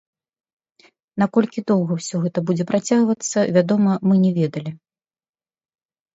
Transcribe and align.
Наколькі 1.23 1.63
доўга 1.71 1.91
ўсё 1.99 2.15
гэта 2.23 2.39
будзе 2.47 2.67
працягвацца, 2.73 3.37
вядома, 3.59 3.91
мы 4.09 4.15
не 4.25 4.31
ведалі. 4.41 4.71